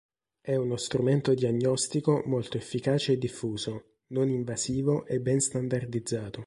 [0.41, 6.39] È uno strumento diagnostico molto efficace e diffuso, non invasivo e ben standardizzato.